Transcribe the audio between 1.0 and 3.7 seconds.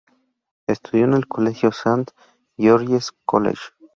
en el Colegio Saint George's College.